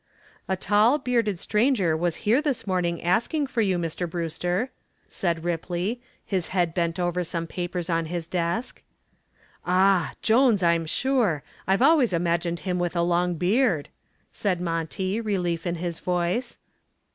[0.47, 4.09] "A tall, bearded stranger was here this morning asking for you, Mr.
[4.09, 4.71] Brewster,"
[5.07, 8.81] said Ripley, his head bent over some papers on his desk.
[9.63, 10.13] "Ah!
[10.23, 11.43] Jones, I'm sure.
[11.67, 13.89] I've always imagined him with a long beard,"
[14.33, 16.57] said Monty, relief in his voice.